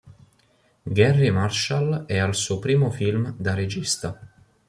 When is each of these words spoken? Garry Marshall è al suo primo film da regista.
Garry 0.89 1.29
Marshall 1.29 2.05
è 2.07 2.17
al 2.17 2.33
suo 2.33 2.57
primo 2.57 2.89
film 2.89 3.35
da 3.37 3.53
regista. 3.53 4.19